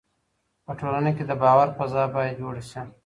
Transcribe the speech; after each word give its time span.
په 0.65 0.71
ټولنه 0.79 1.11
کي 1.17 1.23
د 1.27 1.31
باور 1.43 1.67
فضا 1.77 2.03
باید 2.15 2.37
جوړه 2.41 2.61
سي. 2.71 2.81